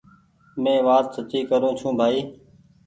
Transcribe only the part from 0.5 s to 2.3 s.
مينٚ وآت سچي ڪرون ڇوٚنٚ بآئي